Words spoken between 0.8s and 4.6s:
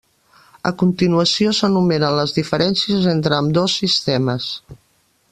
continuació s'enumeren les diferències entre ambdós sistemes.